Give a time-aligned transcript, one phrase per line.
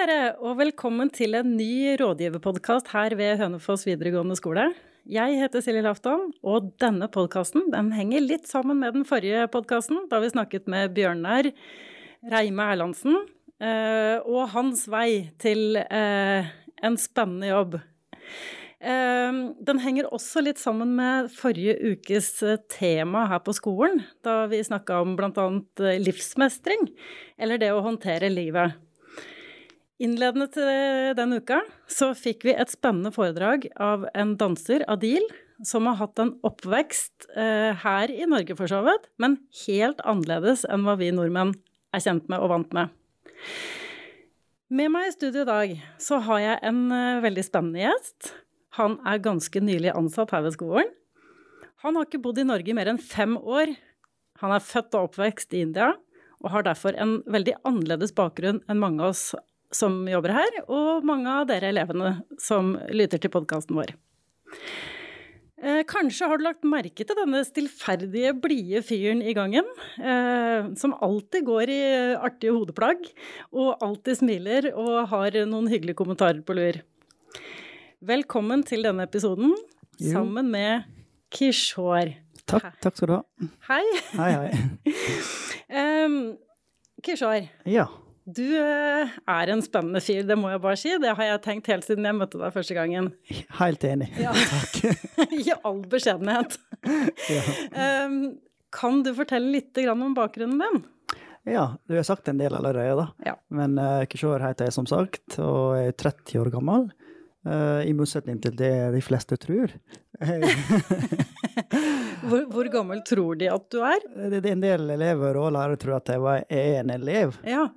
[0.00, 4.70] dere, og velkommen til en ny rådgiverpodkast her ved Hønefoss videregående skole.
[5.10, 10.22] Jeg heter Silje Lafton, og denne podkasten henger litt sammen med den forrige podkasten, da
[10.22, 11.50] vi snakket med Bjørnar
[12.32, 13.18] Reime Erlandsen
[13.60, 16.48] eh, og hans vei til eh,
[16.80, 17.80] en spennende jobb.
[18.80, 22.38] Eh, den henger også litt sammen med forrige ukes
[22.72, 25.50] tema her på skolen, da vi snakka om bl.a.
[26.00, 26.88] livsmestring,
[27.36, 28.80] eller det å håndtere livet.
[30.00, 31.58] Innledende til denne uka
[31.90, 35.26] så fikk vi et spennende foredrag av en danser, Adil,
[35.60, 39.36] som har hatt en oppvekst eh, her i Norge for så vidt, men
[39.66, 41.52] helt annerledes enn hva vi nordmenn
[41.92, 42.94] er kjent med og vant med.
[44.72, 48.32] Med meg i studio i dag så har jeg en eh, veldig spennende gjest.
[48.80, 50.88] Han er ganske nylig ansatt her ved skolen.
[51.84, 53.74] Han har ikke bodd i Norge i mer enn fem år.
[54.40, 55.92] Han er født og oppvekst i India,
[56.40, 59.26] og har derfor en veldig annerledes bakgrunn enn mange av oss
[59.74, 63.94] som jobber her, og mange av dere elevene som lytter til podkasten vår.
[65.60, 69.66] Eh, kanskje har du lagt merke til denne stillferdige, blide fyren i gangen,
[70.00, 71.82] eh, som alltid går i
[72.16, 73.04] artige hodeplagg,
[73.52, 76.80] og alltid smiler og har noen hyggelige kommentarer på lur.
[78.00, 80.12] Velkommen til denne episoden jo.
[80.14, 80.88] sammen med
[81.30, 82.16] Kishore.
[82.48, 83.22] Takk, takk skal du ha.
[83.68, 83.84] Hei.
[84.16, 84.94] Hei, hei.
[86.06, 86.22] um,
[87.04, 87.50] Kishore.
[87.68, 87.90] Ja.
[88.36, 90.92] Du eh, er en spennende fyr, det må jeg bare si.
[91.00, 93.10] Det har jeg tenkt helt siden jeg møtte deg første gangen.
[93.58, 94.10] Helt enig.
[94.20, 94.34] Ja.
[94.52, 94.78] Takk.
[95.40, 96.58] I all beskjedenhet.
[97.30, 97.42] ja.
[98.70, 100.82] kan du fortelle litt om bakgrunnen din?
[101.48, 103.06] Ja, du har sagt en del allerede, da.
[103.24, 103.34] Ja.
[103.48, 106.90] Men uh, Kishore heter jeg som sagt, og jeg er 30 år gammel.
[107.48, 109.72] Uh, I motsetning til det de fleste tror.
[112.28, 114.04] hvor, hvor, gammel tror de at du er?
[114.04, 117.38] Det, det er en del elever og lærere tror at jeg er en elev.
[117.48, 117.70] Ja.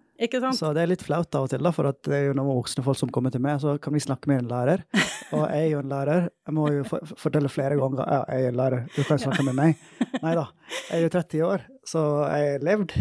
[0.55, 2.83] Så det er litt flaut av og til, da, for det er jo noen voksne
[2.85, 4.85] folk som kommer til meg, så kan vi snakke med en lærer.
[5.33, 6.27] Og jeg er jo en lærer.
[6.45, 9.57] Jeg må jo fortelle flere ganger ja, jeg er en lærer, du kan snakke med
[9.57, 9.83] meg.
[10.21, 10.47] Nei da.
[10.91, 12.97] Jeg er jo 30 år, så jeg har levd.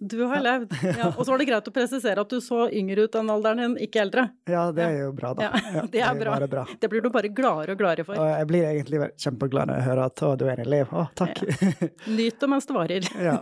[0.00, 0.70] Du har levd.
[0.80, 1.10] Ja.
[1.10, 3.74] Og så var det greit å presisere at du så yngre ut enn alderen din,
[3.84, 4.22] ikke eldre.
[4.48, 5.48] Ja, det er jo bra, da.
[5.50, 6.36] Ja, det er bra.
[6.48, 6.62] bra.
[6.80, 8.16] Det blir du bare gladere og gladere for.
[8.16, 10.94] Og jeg blir egentlig kjempeglad når jeg hører at å, du er en elev.
[10.96, 11.42] Å, takk.
[11.44, 11.88] Ja.
[12.16, 13.10] Nyt det mens det varer.
[13.28, 13.34] ja.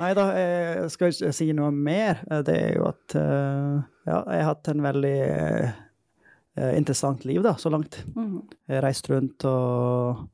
[0.00, 2.22] Nei da, jeg skal ikke si noe mer.
[2.46, 3.74] Det er jo at eh,
[4.08, 5.18] ja, jeg har hatt en veldig
[6.74, 8.00] interessant liv, da, så langt.
[8.16, 8.40] Mm.
[8.64, 10.24] Jeg har reist rundt og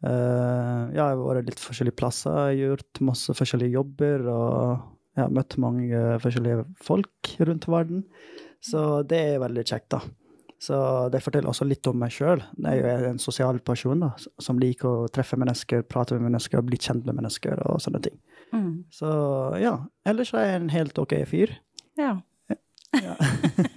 [0.00, 5.58] ja, jeg har vært litt forskjellige plasser, gjort masse forskjellige jobber og jeg har møtt
[5.60, 8.04] mange forskjellige folk rundt verden,
[8.64, 10.02] så det er veldig kjekt, da.
[10.60, 10.76] Så
[11.08, 12.42] det forteller også litt om meg sjøl.
[12.60, 14.10] Jeg er jo en sosial person da,
[14.44, 18.18] som liker å treffe mennesker, prate med mennesker, bli kjent med mennesker og sånne ting.
[18.52, 18.84] Mm.
[18.92, 19.08] Så
[19.62, 19.78] ja.
[20.04, 21.54] Ellers er jeg en helt ok fyr.
[21.96, 22.18] Ja.
[22.52, 23.16] ja.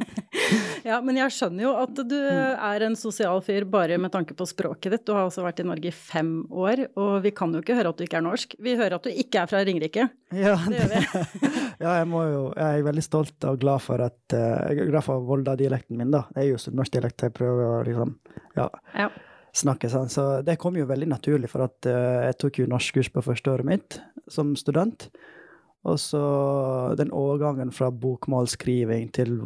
[0.83, 2.63] Ja, men jeg skjønner jo at du mm.
[2.67, 5.05] er en sosial fyr bare med tanke på språket ditt.
[5.07, 7.94] Du har altså vært i Norge i fem år, og vi kan jo ikke høre
[7.94, 8.55] at du ikke er norsk.
[8.59, 10.07] Vi hører at du ikke er fra Ringerike.
[10.35, 11.03] Ja, det gjør vi.
[11.83, 14.89] ja, jeg må jo Jeg er veldig stolt og glad for at eh, Jeg er
[14.89, 16.25] glad for Volda-dialekten min, da.
[16.33, 18.17] Det er jo norsk dialekt jeg prøver å liksom
[18.57, 18.67] Ja.
[18.97, 19.11] ja
[19.53, 20.09] snakke sånn.
[20.09, 23.51] Så det kom jo veldig naturlig, for at uh, jeg tok jo norskkurs på første
[23.53, 24.00] året mitt
[24.31, 25.11] som student.
[25.83, 26.23] Og så
[26.97, 29.41] den overgangen fra bokmålskriving til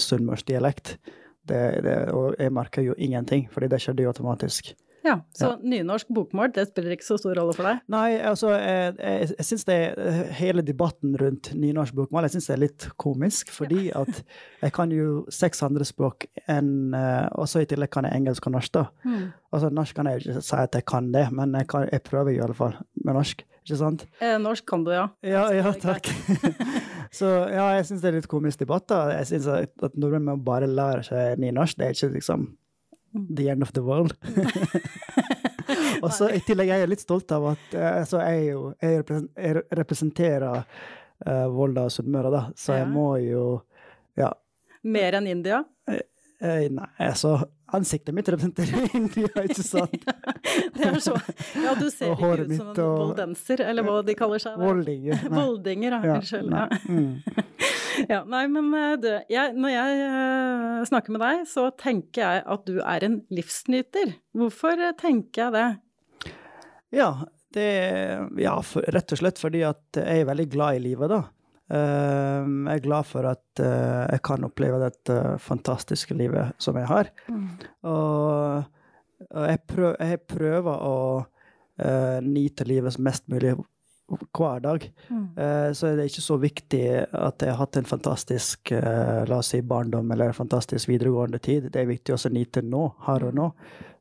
[0.00, 0.96] sunnmørsdialekt.
[1.44, 4.72] Det, det, og jeg merker jo ingenting, fordi det skjedde jo automatisk.
[5.04, 5.56] Ja, Så ja.
[5.60, 7.82] nynorsk bokmål, det spiller ikke så stor rolle for deg?
[7.92, 9.76] Nei, altså, jeg, jeg, jeg syns det
[10.38, 14.00] hele debatten rundt nynorsk bokmål jeg synes det er litt komisk, fordi ja.
[14.00, 14.22] at
[14.64, 18.48] jeg kan jo seks andre språk enn uh, Og så i tillegg kan jeg engelsk
[18.48, 18.86] og norsk, da.
[19.04, 19.26] Mm.
[19.52, 22.32] Altså, norsk kan jeg ikke si at jeg kan det, men jeg, kan, jeg prøver
[22.32, 23.44] i alle fall med norsk.
[23.64, 24.08] Ikke sant?
[24.24, 25.10] Eh, norsk kan du, ja.
[25.24, 26.08] Ja, ja takk.
[27.14, 28.88] Så ja, jeg syns det er litt komisk debatt.
[28.90, 29.00] da.
[29.20, 31.78] Jeg syns at, at nordmenn bare lære seg nynorsk.
[31.78, 32.48] Det er ikke liksom
[33.14, 34.16] the end of the world.
[36.02, 40.64] og så i tillegg er jeg litt stolt av at altså, jeg, jo, jeg representerer
[40.66, 43.44] uh, Volda og Sunnmøre, da, så jeg må jo
[44.18, 44.32] ja.
[44.84, 45.62] Mer enn India?
[45.88, 46.02] Uh,
[46.42, 47.38] nei, altså
[47.74, 50.04] Ansiktet mitt representerer India, ikke sant?
[50.76, 51.14] det er så.
[51.58, 52.96] Ja, du ser ikke ut som en og...
[53.00, 54.58] boldenser, eller hva de kaller seg.
[54.60, 55.26] Voldinger.
[55.32, 56.18] Voldinger, ja.
[56.18, 56.54] Unnskyld.
[56.54, 56.66] Ja.
[56.88, 57.54] Mm.
[58.12, 62.44] ja, nei, men eh, du, jeg, når jeg uh, snakker med deg, så tenker jeg
[62.56, 64.16] at du er en livsnyter.
[64.38, 66.32] Hvorfor uh, tenker jeg det?
[66.94, 67.10] Ja,
[67.54, 67.70] det
[68.38, 71.24] Ja, for, rett og slett fordi at jeg er veldig glad i livet, da.
[71.72, 76.90] Ehm, jeg er glad for at eh, jeg kan oppleve dette fantastiske livet som jeg
[76.90, 77.12] har.
[77.28, 77.46] Mm.
[77.88, 78.64] Og,
[79.24, 83.54] jeg, prøver, jeg, prøver, å uh, nyte livet mest mulig
[84.06, 84.92] hver dag.
[85.08, 85.38] Mm.
[85.38, 89.38] Eh, så er det ikke så viktig at jeg har hatt en fantastisk eh, la
[89.40, 91.70] oss si barndom eller en fantastisk videregående tid.
[91.72, 93.48] Det er viktig også å nyte nå, her og nå.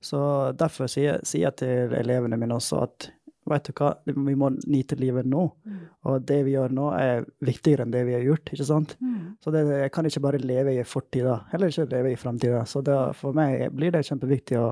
[0.04, 0.20] Så
[0.60, 3.10] derfor sier, sier jeg til elevene mine også at
[3.50, 5.44] vet du hva, vi må nyte livet nå.
[5.68, 5.80] Mm.
[6.10, 8.54] Og det vi gjør nå, er viktigere enn det vi har gjort.
[8.54, 8.96] ikke sant?
[9.04, 9.36] Mm.
[9.44, 12.64] Så det, jeg kan ikke bare leve i fortida, heller ikke leve i framtida.
[12.70, 14.70] Så det, for meg blir det kjempeviktig å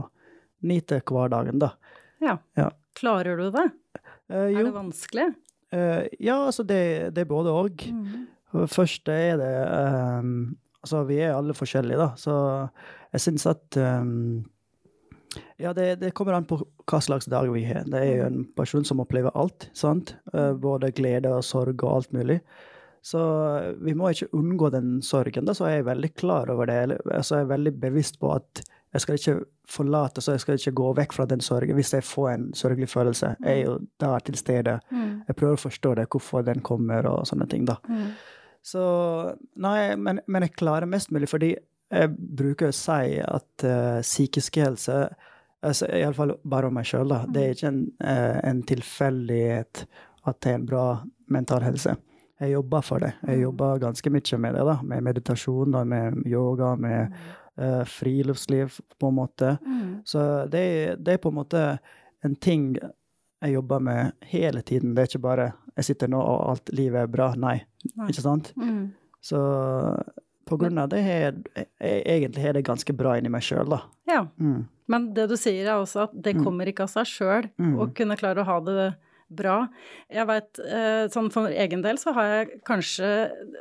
[0.68, 1.74] nyte hverdagen, da.
[2.22, 2.38] Ja.
[2.60, 2.70] Ja.
[3.00, 3.68] Klarer du det?
[4.30, 5.32] Eh, Er det vanskelig?
[5.72, 7.86] Uh, ja, altså det, det er både òg.
[7.92, 8.28] Mm.
[8.68, 9.54] Først er det
[10.20, 10.34] um,
[10.82, 12.34] Altså, vi er alle forskjellige, da, så
[13.14, 14.42] jeg syns at ehm,
[15.62, 17.86] Ja, det, det kommer an på hva slags dag vi har.
[17.88, 20.16] Det er jo en person som opplever alt, sant?
[20.34, 22.42] Eh, både glede og sorg og alt mulig.
[23.02, 23.22] Så
[23.82, 26.78] vi må ikke unngå den sorgen, da, så jeg er veldig klar over det.
[26.84, 28.62] Eller, Altså, jeg er veldig bevisst på at
[28.92, 29.38] jeg skal ikke
[29.72, 31.78] forlate, så jeg skal ikke gå vekk fra den sorgen.
[31.80, 34.78] Hvis jeg får en sørgelig følelse, jeg er jo der til stede.
[34.92, 35.24] Mm.
[35.30, 37.80] Jeg prøver å forstå det, hvorfor den kommer og sånne ting, da.
[37.88, 38.12] Mm.
[38.62, 38.82] Så
[39.56, 41.56] Nei, men, men jeg klarer mest mulig, fordi
[41.92, 44.96] jeg bruker å si at uh, psykisk helse
[45.62, 47.26] altså, Iallfall bare om meg sjøl, da.
[47.28, 49.84] Det er ikke en, uh, en tilfeldighet
[50.30, 50.86] at det er en bra
[51.34, 51.96] mental helse.
[52.42, 53.12] Jeg jobber for det.
[53.28, 54.78] Jeg jobber ganske mye med det, da.
[54.94, 57.14] Med meditasjon, da, med yoga, med
[57.62, 59.56] uh, friluftsliv, på en måte.
[59.66, 60.02] Mm.
[60.06, 60.64] Så det,
[61.06, 61.66] det er på en måte
[62.26, 62.74] en ting
[63.42, 64.96] jeg jobber med hele tiden.
[64.96, 67.32] Det er ikke bare jeg sitter nå og alt livet er bra.
[67.40, 67.60] Nei,
[67.96, 68.10] Nei.
[68.12, 68.52] ikke sant?
[68.60, 68.92] Mm.
[69.24, 69.40] Så
[70.52, 73.82] på grunn av det har jeg egentlig er det ganske bra inni meg sjøl, da.
[74.12, 74.26] Ja.
[74.40, 74.66] Mm.
[74.92, 76.44] Men det du sier er også at det Mm.
[76.44, 77.78] kommer ikke av seg sjøl Mm.
[77.80, 78.96] å kunne klare å ha det
[79.32, 79.56] bra.
[80.12, 83.10] Jeg vet, eh, sånn For egen del så har jeg kanskje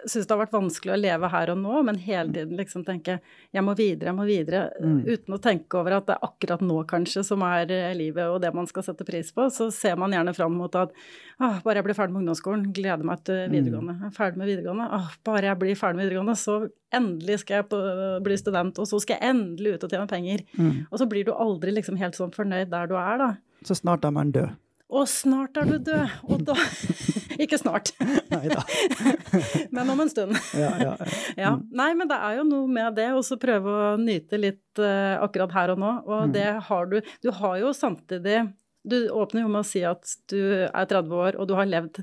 [0.05, 3.21] syntes det har vært vanskelig å leve her og nå, men hele tiden liksom tenke
[3.55, 4.63] jeg må videre, jeg må videre.
[4.83, 5.05] Mm.
[5.07, 8.41] Uten å tenke over at det er akkurat nå kanskje som er eh, livet og
[8.43, 9.49] det man skal sette pris på.
[9.51, 10.93] Så ser man gjerne fram mot at
[11.41, 13.53] ah, bare jeg blir ferdig med ungdomsskolen, gleder meg til Mm.
[13.55, 13.95] videregående.
[14.01, 17.61] Jeg er ferdig med videregående, ah, bare jeg blir ferdig med videregående, så endelig skal
[17.61, 17.79] jeg på,
[18.23, 20.43] bli student, og så skal jeg endelig ut og tjene penger.
[20.59, 20.87] Mm.
[20.91, 23.31] Og så blir du aldri liksom helt sånn fornøyd der du er, da.
[23.65, 24.51] Så snart er man død.
[24.91, 26.55] Og snart er du død, og da
[27.43, 27.93] Ikke snart,
[29.75, 30.35] men om en stund.
[30.59, 31.07] Ja, ja, ja.
[31.39, 31.53] Ja.
[31.79, 35.55] Nei, men det er jo noe med det, å prøve å nyte litt uh, akkurat
[35.57, 35.93] her og nå.
[36.05, 36.33] Og Mm.
[36.35, 38.53] det har du Du har jo samtidig
[38.85, 42.03] Du åpner jo med å si at du er 30 år, og du har levd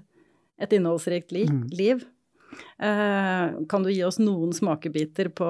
[0.62, 1.64] et innholdsrikt li Mm.
[1.76, 2.06] liv.
[2.82, 5.48] Uh, kan du gi oss noen smakebiter på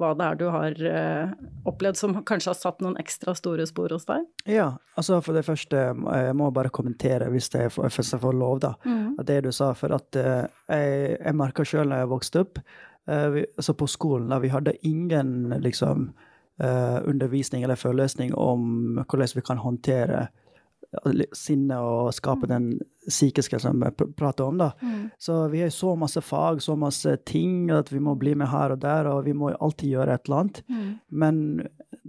[0.00, 1.32] hva det er du har eh,
[1.68, 4.26] opplevd som kanskje har satt noen ekstra store spor hos deg?
[4.48, 8.36] ja, altså for det første, jeg må bare kommentere hvis jeg får, hvis jeg får
[8.36, 8.74] lov, da.
[9.20, 12.60] At det du sa, for at eh, jeg, jeg merka sjøl da jeg vokste opp,
[13.10, 16.10] eh, vi, altså på skolen, da vi hadde ingen liksom
[16.62, 20.28] eh, undervisning eller forelesning om hvordan vi kan håndtere
[20.92, 22.72] eh, sinne og skape den
[23.08, 24.70] psykiske som vi prater om, da.
[24.82, 25.06] Mm.
[25.18, 28.74] Så vi har så masse fag, så masse ting, at vi må bli med her
[28.74, 30.62] og der, og vi må alltid gjøre et eller annet.
[30.68, 30.90] Mm.
[31.10, 31.40] Men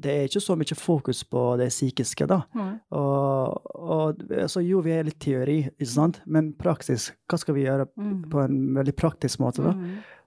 [0.02, 2.42] det er ikke så mye fokus på det psykiske, da.
[2.54, 2.74] Mm.
[2.98, 6.22] Og, og så jo, vi har litt teori, ikke sant?
[6.26, 8.24] men praksis, hva skal vi gjøre Mm.
[8.32, 9.74] på en veldig praktisk måte, da?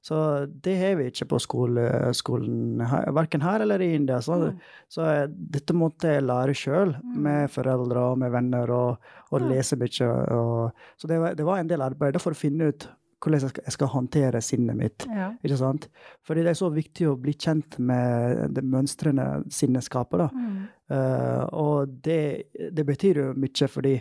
[0.04, 0.08] Mm.
[0.08, 0.16] Så
[0.60, 2.76] det har vi ikke på skole, skolen,
[3.16, 4.18] verken her eller i India.
[4.20, 4.58] Så, Mm.
[4.92, 8.98] så eh, dette måtte jeg lære sjøl, med foreldre og med venner, og,
[9.32, 10.10] og lese mye.
[10.36, 12.86] Og, så det var, det var en del arbeid for å finne ut
[13.24, 15.06] hvordan jeg skal, håndtere sinnet mitt.
[15.08, 15.30] Ja.
[15.42, 15.88] Ikke sant?
[16.28, 20.26] Fordi det er så viktig å bli kjent med det mønstrene sinnet skaper.
[20.26, 20.28] da.
[20.28, 20.68] Mm.
[20.92, 23.94] Uh, og det, det betyr jo mye, fordi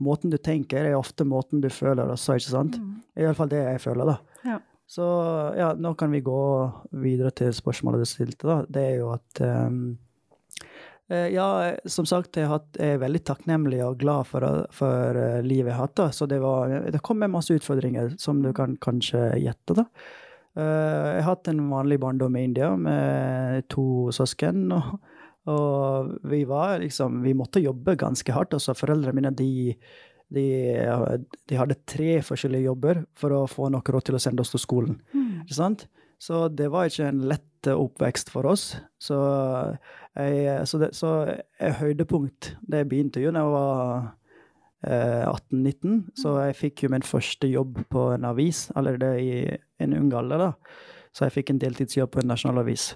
[0.00, 2.78] måten du tenker, er ofte måten du føler også, ikke sant?
[2.80, 2.94] Mm.
[3.20, 4.16] I hvert fall det jeg føler, da.
[4.48, 4.58] Ja.
[4.90, 5.06] Så
[5.54, 6.44] ja, nå kan vi gå
[6.98, 8.56] videre til spørsmålet du stilte, da.
[8.66, 11.46] Det er jo at eh, Ja,
[11.90, 12.46] som sagt, jeg,
[12.78, 16.08] er veldig takknemlig og glad for, for eh, livet jeg har hatt, da.
[16.14, 19.86] Så det var Det kom med masse utfordringer, som du kan kanskje gjette, da.
[20.58, 24.66] Jeg har hatt en vanlig barndom i India med to søsken.
[24.74, 24.98] og
[25.48, 28.54] og vi var liksom Vi måtte jobbe ganske hardt.
[28.54, 29.74] Også foreldrene mine de,
[30.30, 30.44] de,
[31.50, 34.62] de hadde tre forskjellige jobber for å få nok råd til å sende oss til
[34.62, 35.00] skolen.
[35.12, 35.48] Mm.
[36.20, 38.76] Så det var ikke en lett oppvekst for oss.
[39.00, 39.16] Så,
[40.16, 41.10] jeg, så, det, så
[41.60, 44.08] jeg høydepunkt det begynte jo da jeg var
[44.86, 45.98] eh, 18-19.
[46.20, 49.32] Så jeg fikk jo min første jobb på en avis allerede i
[49.80, 50.46] en ung alder.
[50.46, 50.50] da.
[51.16, 52.92] Så jeg fikk en deltidsjobb på en nasjonalavis.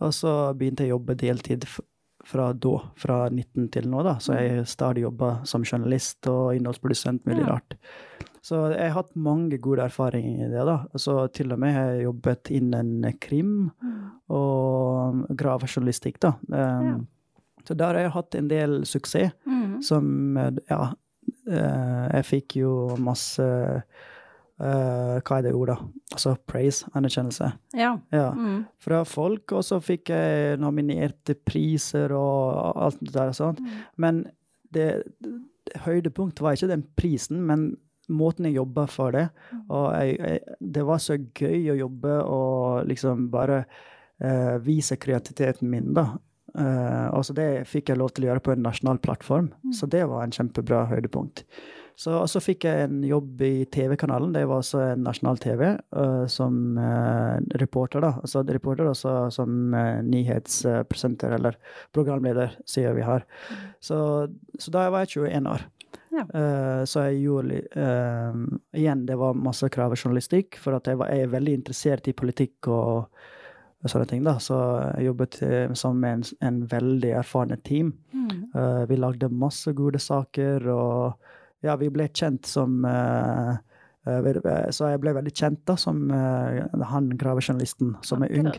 [0.00, 1.82] Og så begynte jeg å jobbe deltid f-
[2.30, 4.14] fra da, fra 19 til nå, da.
[4.22, 7.46] Så jeg stadig jobba som journalist og innholdsprodusent, mye Ja.
[7.56, 7.74] rart.
[8.42, 10.78] Så jeg har hatt mange gode erfaringer i det, da.
[10.96, 13.70] Så til og med har jeg jobbet innen krim
[14.30, 16.34] og gravejournalistikk, da.
[16.48, 17.06] Um,
[17.68, 19.82] Så der har jeg hatt en del suksess Mm.
[19.82, 20.36] som
[20.70, 20.94] Ja,
[21.46, 23.82] eh, Jeg fikk jo masse
[24.60, 25.76] eh, Hva er det ordet?
[26.12, 27.52] Altså praise, anerkjennelse.
[27.78, 27.94] Ja.
[28.12, 28.30] Ja.
[28.36, 28.64] Mm.
[28.82, 33.32] Fra folk, og så fikk jeg nominerte priser og alt det der.
[33.36, 33.60] Sånt.
[33.60, 33.78] Mm.
[33.96, 34.24] Men
[34.74, 34.88] det,
[35.22, 35.36] det
[35.84, 37.70] høydepunktet var ikke den prisen, men
[38.10, 39.28] måten jeg jobba for det.
[39.52, 39.60] Mm.
[39.68, 43.60] Og jeg, jeg, det var så gøy å jobbe og liksom bare
[44.24, 46.08] uh, vise kreativiteten min, da.
[46.50, 49.72] Uh, altså det fikk jeg lov til å gjøre på en nasjonal plattform, Mm.
[49.78, 51.44] så det var en kjempebra høydepunkt.
[52.00, 54.32] Så, så fikk jeg en jobb i TV-kanalen.
[54.32, 58.14] Det var også en nasjonal TV uh, som uh, reporter, da.
[58.22, 61.58] Altså reporter også som uh, nyhetspresenter eller
[61.92, 63.26] programleder, sier vi her.
[63.84, 64.00] Så,
[64.56, 65.68] så da var jeg 21 år.
[66.10, 66.24] Ja.
[66.40, 68.38] Eh, så jeg gjorde eh,
[68.80, 72.08] Igjen, det var masse krav i journalistikk, for at jeg, var, jeg er veldig interessert
[72.10, 73.20] i politikk og,
[73.80, 74.24] og sånne ting.
[74.26, 74.58] da, Så
[74.96, 77.92] jeg jobbet eh, sammen med en, en veldig erfarne team.
[78.14, 78.32] Mm.
[78.54, 81.30] Eh, vi lagde masse gode saker, og
[81.62, 83.50] ja, vi ble kjent som eh,
[84.06, 86.60] eh, Så jeg ble veldig kjent da, som eh,
[86.92, 88.52] han gravejournalisten som er ung.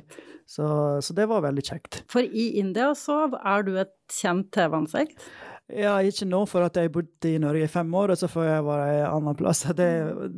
[0.51, 0.65] Så,
[1.01, 2.01] så det var veldig kjekt.
[2.11, 5.21] For i India så er du et kjent TV-ansikt.
[5.71, 8.43] Ja, ikke nå, for at jeg bodde i Norge i fem år, og så får
[8.49, 9.61] jeg være en annen plass.
[9.77, 9.87] Det,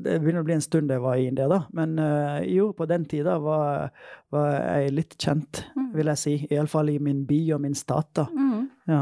[0.05, 1.63] det begynner å bli en stund jeg var i India, da.
[1.73, 1.95] Men
[2.45, 3.89] jo, på den tida var,
[4.29, 5.87] var jeg litt kjent, Mm.
[5.97, 6.35] vil jeg si.
[6.53, 8.27] Iallfall i min by og min stat, da.
[8.29, 8.69] Mm.
[8.93, 9.01] Ja.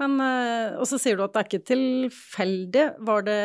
[0.00, 2.84] Men, eh, og så sier du at det er ikke tilfeldig.
[3.06, 3.40] Var det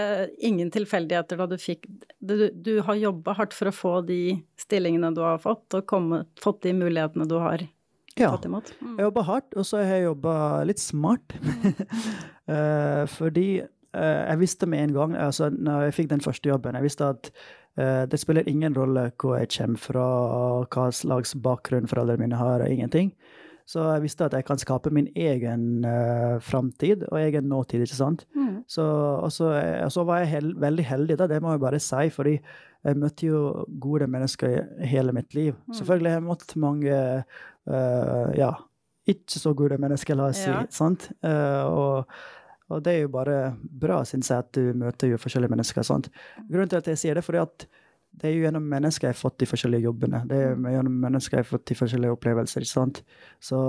[0.45, 1.85] ingen tilfeldigheter da du fikk
[2.19, 6.23] Du, du har jobba hardt for å få de stillingene du har fått, og komme,
[6.41, 7.63] fått de mulighetene du har
[8.15, 8.31] ja.
[8.31, 8.73] tatt imot?
[8.81, 8.95] Mm.
[8.97, 10.37] Jeg jobba hardt, og så har jeg jobba
[10.69, 11.37] litt smart.
[12.49, 16.73] Eh, fordi eh, jeg visste med en gang, altså når jeg fikk den første jobben,
[16.79, 17.29] jeg visste at
[17.77, 20.05] det spiller ingen rolle hvor jeg kommer fra,
[20.73, 23.13] hva slags bakgrunn foreldrene mine har, og ingenting.
[23.69, 27.99] Så jeg visste at jeg kan skape min egen uh, framtid og egen nåtid, ikke
[27.99, 28.23] sant.
[28.33, 28.63] Mm.
[28.69, 29.51] Så, og så,
[29.85, 32.97] og så var jeg hel, veldig heldig, da, det må jeg bare si, fordi jeg
[32.97, 33.43] møtte jo
[33.83, 35.53] gode mennesker i hele mitt liv.
[35.67, 35.77] Mm.
[35.77, 36.97] Selvfølgelig har jeg møtt mange
[37.69, 38.51] uh, ja,
[39.09, 40.49] ikke så gode mennesker, la oss si.
[40.49, 40.63] Ja.
[40.73, 41.11] sant?
[41.21, 42.17] Uh, og,
[42.73, 45.85] og det er jo bare bra, syns jeg, at du møter jo forskjellige mennesker.
[45.85, 46.09] sant?
[46.49, 47.69] Grunnen til at jeg sier det, fordi at
[48.11, 50.23] det er jo gjennom mennesker jeg har fått de forskjellige jobbene.
[50.27, 52.65] Det er jo gjennom mennesker jeg har fått de forskjellige opplevelser.
[52.67, 53.03] sant?
[53.39, 53.59] Så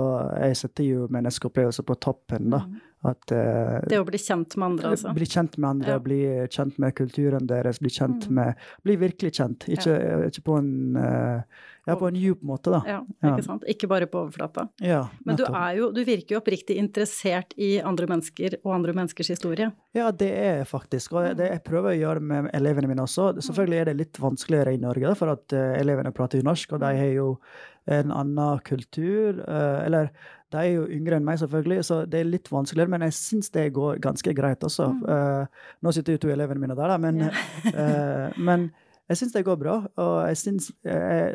[0.41, 2.49] jeg setter jo menneskeopplevelser på toppen.
[2.49, 2.63] da.
[2.65, 2.79] Mm.
[3.03, 5.13] At uh, Det å bli kjent med andre, altså.
[5.17, 5.99] bli kjent med andre, Ja.
[5.99, 6.19] bli
[6.53, 8.31] kjent med kulturen deres, bli kjent Mm.
[8.37, 8.55] med
[8.85, 9.65] Bli virkelig kjent.
[9.73, 9.95] Ikke,
[10.29, 11.41] ikke på en uh,
[11.87, 12.83] Ja, på en djup måte, da.
[12.85, 13.31] Ja, Ja.
[13.35, 13.63] ikke sant?
[13.67, 14.67] Ikke bare på overflata.
[14.79, 18.93] Ja, Men du, er jo, du virker jo oppriktig interessert i andre mennesker og andre
[18.93, 19.71] menneskers historie.
[19.97, 21.13] Ja, det er jeg faktisk.
[21.17, 23.31] Og det jeg prøver å gjøre med elevene mine også.
[23.41, 26.79] Selvfølgelig er det litt vanskeligere i Norge, for at eh, elevene prater jo norsk, og
[26.85, 27.39] de har jo
[27.87, 29.39] en annen kultur.
[29.47, 30.09] eh, eller
[30.51, 32.89] de er jo yngre enn meg, selvfølgelig, så det er litt vanskeligere.
[32.89, 34.89] Men jeg syns det går ganske greit også.
[35.07, 35.45] Eh,
[35.81, 37.31] nå sitter jo to elevene mine der, da, men, Ja.
[37.71, 38.71] uh, men
[39.09, 39.77] jeg syns det går bra.
[39.97, 40.71] Og jeg syns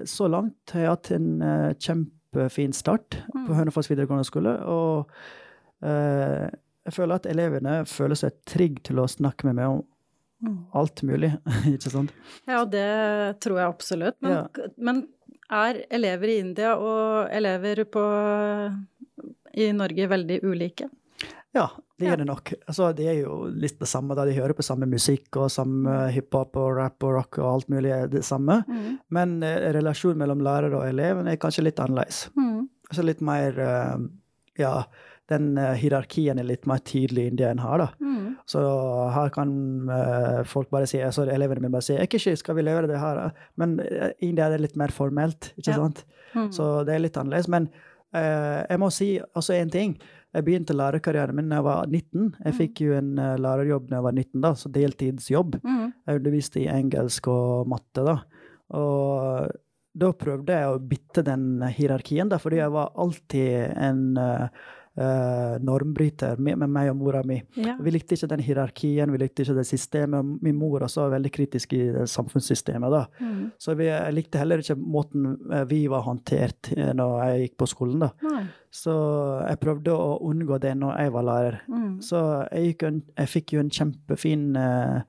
[0.05, 3.55] så langt har jeg hatt en uh, kjempefin start på Mm.
[3.57, 4.59] Hønefoss videregående skole.
[4.65, 5.09] og
[5.83, 9.85] jeg føler at elevene føler seg trygge til å snakke med meg om
[10.45, 10.67] Mm.
[10.75, 11.31] alt mulig,
[11.65, 12.11] ikke sant?
[12.47, 14.17] Ja, det tror jeg absolutt.
[14.21, 14.67] Men, Ja.
[14.77, 14.99] men
[15.53, 18.05] er elever i India og elever på,
[19.55, 20.89] i Norge veldig ulike?
[21.57, 22.53] Ja, det er det nok.
[22.69, 25.95] Altså, det er jo litt det samme, da de hører på samme musikk og samme
[26.13, 28.59] hiphop og rap og rock og alt mulig er det samme.
[28.69, 28.99] Mm.
[29.17, 32.27] Men eh, relasjonen mellom lærer og eleven er kanskje litt annerledes.
[32.37, 32.67] Mm.
[32.91, 33.99] Altså litt mer eh,
[34.57, 34.75] Ja,
[35.29, 37.89] den eh, hierarkien er litt mer tydelig i India enn her, da.
[38.01, 38.37] Mm.
[38.47, 38.61] Så
[39.15, 39.51] her kan
[39.91, 43.33] eh, folk bare si, altså elevene mine bare si 'Ikke skal vi levere det her?'
[43.57, 45.81] Men eh, India er det litt mer formelt, ikke Ja.
[45.83, 46.05] sant?
[46.35, 46.53] Mm.
[46.53, 47.49] Så det er litt annerledes.
[47.49, 47.69] Men
[48.15, 49.99] eh, jeg må si også én ting.
[50.35, 52.35] Jeg begynte lærerkarrieren min da jeg var 19.
[52.45, 52.59] Jeg Mm.
[52.59, 55.61] fikk jo en lærerjobb da jeg var 19, da, så deltidsjobb.
[55.65, 55.93] Mm.
[56.07, 58.19] Jeg underviste i engelsk og matte, da.
[58.77, 59.51] Og
[59.97, 64.49] da prøvde jeg å bytte den hierarkien, da, fordi jeg var alltid en eh,
[64.97, 67.39] eh, normbryter med, med meg og mora mi.
[67.61, 67.77] Ja.
[67.83, 70.35] Vi likte ikke den hierarkien, vi likte ikke det systemet.
[70.43, 72.93] Min mor også var veldig kritisk i det samfunnssystemet.
[72.93, 73.05] da.
[73.21, 73.43] Mm.
[73.59, 77.71] Så vi, likte heller ikke måten eh, vi var håndtert eh, når jeg gikk på
[77.73, 78.07] skolen.
[78.07, 78.13] da.
[78.27, 78.45] Nei.
[78.77, 78.93] Så
[79.47, 81.59] jeg prøvde å unngå det når jeg var lærer.
[81.71, 81.97] Mm.
[82.05, 85.01] Så jeg, en, jeg fikk jo en kjempefin eh,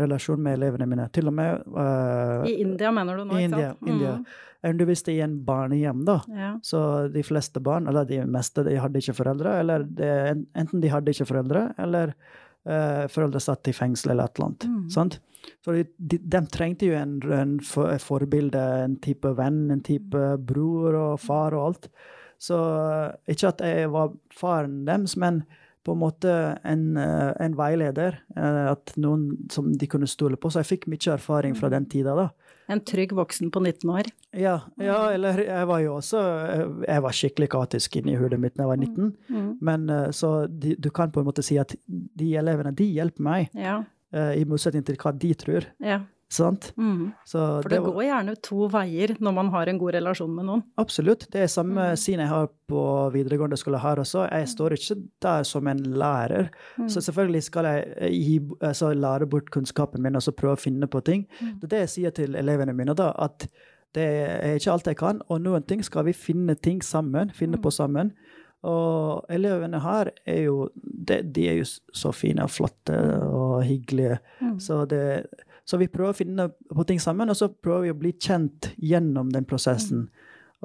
[0.00, 1.06] relasjon med elevene mine.
[1.14, 3.70] Til og med uh, I India mener du nå, ikke India.
[3.74, 3.90] sant?
[3.92, 4.16] India.
[4.18, 4.26] Mm.
[4.58, 6.18] Jeg underviste i en barnehjem, da.
[6.34, 6.50] Ja.
[6.66, 6.80] Så
[7.14, 9.54] de fleste barn, eller de meste, de hadde ikke foreldre.
[9.62, 10.10] Eller de,
[10.58, 12.14] enten de hadde ikke foreldre, eller
[12.66, 14.68] uh, foreldre satt i fengsel eller et eller annet.
[14.72, 14.84] Mm.
[14.96, 15.20] Sant?
[15.64, 19.84] Så de, de, de trengte jo en, en for, et forbilde, en type venn, en
[19.84, 21.90] type bror og far og alt.
[22.38, 25.42] Så eh, ikke at jeg var faren deres, men
[25.88, 26.32] på en måte
[26.68, 30.50] en, eh, en veileder, eh, at noen som de kunne stole på.
[30.52, 32.28] Så jeg fikk mye erfaring fra den tida, da.
[32.68, 34.10] En trygg voksen på 19 år.
[34.36, 36.20] Ja, ja, eller jeg var jo også
[36.84, 39.14] Jeg var skikkelig kaotisk inni hodet mitt da jeg var 19.
[39.30, 39.46] Mm.
[39.64, 43.48] Men så de, du kan på en måte si at de elevene, de hjelper meg.
[43.56, 43.80] Ja.
[44.12, 45.64] I motsetning til hva de tror.
[45.80, 46.02] Ja.
[46.30, 46.72] Sant?
[46.76, 47.12] Mm.
[47.24, 47.92] For det, det var...
[47.96, 50.62] går gjerne to veier når man har en god relasjon med noen.
[50.76, 51.24] Absolutt.
[51.32, 51.96] Det er samme mm.
[51.96, 52.82] syn jeg har på
[53.14, 54.26] videregående skole her også.
[54.28, 54.52] Jeg Mm.
[54.52, 56.50] står ikke der som en lærer.
[56.76, 56.88] Mm.
[56.92, 60.86] Så selvfølgelig skal jeg gi, altså, lære bort kunnskapen min og så prøve å finne
[60.86, 61.24] på ting.
[61.40, 61.54] Mm.
[61.60, 63.48] Det er det jeg sier til elevene mine, da, at
[63.96, 67.56] det er ikke alt jeg kan, og noen ting skal vi finne ting sammen, finne
[67.56, 67.62] Mm.
[67.64, 68.12] på sammen.
[68.68, 74.18] Og elevene her er jo de, de er jo så fine og flotte og hyggelige.
[74.42, 74.58] Mm.
[74.60, 75.26] Så, det,
[75.68, 78.70] så vi prøver å finne på ting sammen, og så prøver vi å bli kjent
[78.80, 80.06] gjennom den prosessen.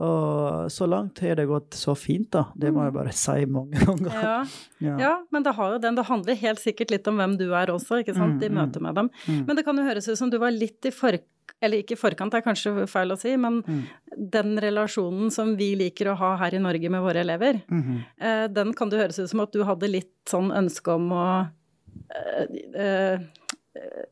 [0.01, 2.47] Og så langt har det gått så fint, da.
[2.57, 4.15] Det må jeg bare si mange ganger.
[4.15, 4.37] Ja,
[4.81, 4.95] Ja.
[5.03, 5.99] ja men det har jo den.
[5.99, 8.57] Det handler helt sikkert litt om hvem du er også, ikke sant, i Mm, mm.
[8.63, 9.11] møte med dem.
[9.27, 9.43] Mm.
[9.45, 11.29] Men det kan jo høres ut som du var litt i forkant
[11.63, 13.83] eller ikke i forkant, det er kanskje feil å si, men Mm.
[14.31, 18.01] den relasjonen som vi liker å ha her i Norge med våre elever, Mhm.
[18.19, 21.47] eh, den kan det høres ut som at du hadde litt sånn ønske om å
[22.09, 22.45] eh,
[22.75, 23.19] eh,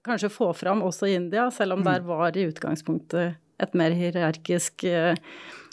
[0.04, 1.86] kanskje få fram også i India, selv om Mm.
[1.92, 5.16] der var i utgangspunktet et mer hierarkisk eh,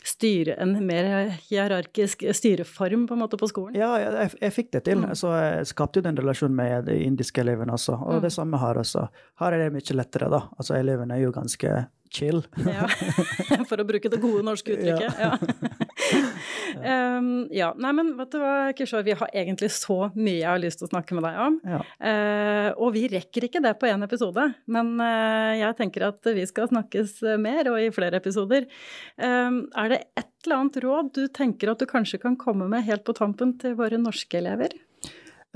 [0.04, 3.74] styre, en mer hierarkisk styreform på en måte på skolen.
[3.76, 4.98] Ja, jeg, jeg fikk det til.
[5.02, 5.14] Mm.
[5.14, 7.96] Så jeg skapte jo den relasjonen med de indiske elevene også.
[7.98, 8.20] Og Mm.
[8.22, 9.08] det samme her også.
[9.40, 10.40] Her er det mye lettere, da.
[10.58, 12.42] Altså, elevene er jo ganske chill.
[12.64, 12.86] Ja,
[13.68, 15.18] for å bruke det gode norske uttrykket.
[15.18, 15.36] Ja.
[16.82, 17.70] Um, ja.
[17.80, 20.88] Nei, men vet du hva, Kishore, vi har egentlig så mye jeg har lyst til
[20.88, 21.58] å snakke med deg om.
[21.68, 21.82] Ja.
[22.00, 26.46] Uh, og vi rekker ikke det på én episode, men uh, jeg tenker at vi
[26.48, 28.68] skal snakkes mer og i flere episoder.
[29.16, 32.86] Um, er det et eller annet råd du tenker at du kanskje kan komme med
[32.88, 34.76] helt på tampen til våre norske elever?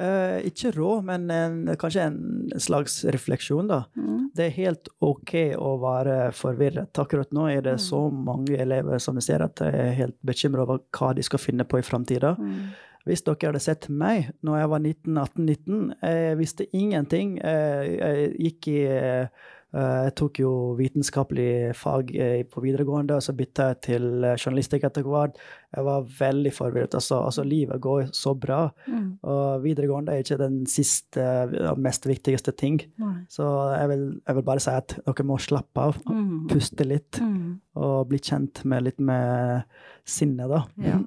[0.01, 3.83] Eh, ikke råd, men en, kanskje en slags refleksjon, da.
[3.93, 4.31] Mm.
[4.33, 6.97] Det er helt OK å være forvirret.
[7.03, 10.65] Akkurat nå er det så mange elever som jeg ser at jeg er helt bekymra
[10.65, 12.33] over hva de skal finne på i framtida.
[12.41, 12.73] Mm.
[13.05, 17.37] Hvis dere hadde sett meg når jeg var 19-18-19, jeg visste ingenting.
[17.43, 23.33] Jeg, jeg gikk i eh, Jeg tok jo vitenskapelig fag eh, på videregående, og så
[23.37, 25.39] bytta jeg til eh, journalistikk etter hvert.
[25.73, 26.97] Jeg var veldig forvirret.
[26.99, 28.67] Altså, altså livet går så bra.
[28.85, 29.07] Mm.
[29.25, 31.25] Og videregående er ikke den siste
[31.71, 32.83] og mest viktigste ting.
[33.01, 33.15] Nei.
[33.33, 36.49] Så jeg vil, jeg vil bare si at dere må slappe av, Mm.
[36.51, 37.61] puste litt, Mm.
[37.77, 39.65] og bli kjent med litt med
[40.05, 40.67] sinnet, da.
[40.85, 40.99] Ja.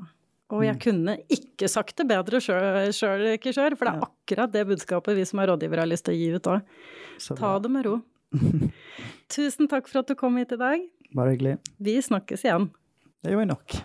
[0.49, 5.15] Og jeg kunne ikke sagt det bedre sjøl, Kishore, for det er akkurat det budskapet
[5.17, 6.62] vi som er rådgivere har lyst til å gi ut òg.
[7.38, 8.01] Ta det med ro.
[9.35, 10.85] Tusen takk for at du kom hit i dag.
[11.15, 11.57] Bare hyggelig.
[11.81, 12.69] Vi snakkes igjen.
[13.23, 13.77] Det gjør vi nok.